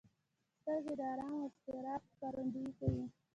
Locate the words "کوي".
2.79-3.05